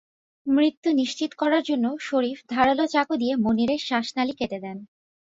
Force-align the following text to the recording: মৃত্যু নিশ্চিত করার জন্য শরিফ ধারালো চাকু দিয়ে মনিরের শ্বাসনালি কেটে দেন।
মৃত্যু 0.47 0.89
নিশ্চিত 0.91 1.31
করার 1.33 1.63
জন্য 1.63 1.85
শরিফ 1.99 2.39
ধারালো 2.49 2.85
চাকু 2.87 3.13
দিয়ে 3.17 3.33
মনিরের 3.35 3.81
শ্বাসনালি 3.87 4.33
কেটে 4.35 4.59
দেন। 4.59 4.77